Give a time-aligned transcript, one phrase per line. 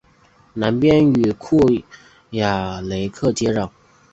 [0.55, 1.59] 南边与库
[2.31, 3.69] 雅雷克接壤。